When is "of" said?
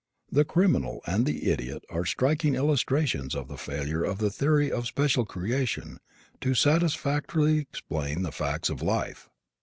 3.35-3.47, 4.03-4.17, 4.71-4.87, 8.71-8.81